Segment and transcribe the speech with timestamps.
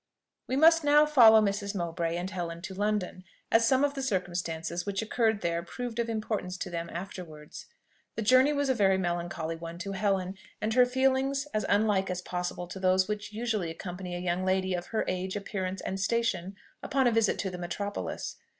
[0.47, 1.75] We must now follow Mrs.
[1.75, 6.09] Mowbray and Helen to London, as some of the circumstances which occurred there proved of
[6.09, 7.67] importance to them afterwards.
[8.15, 12.23] The journey was a very melancholy one to Helen, and her feelings as unlike as
[12.23, 16.55] possible to those which usually accompany a young lady of her age, appearance, and station,
[16.81, 18.37] upon a visit to the metropolis.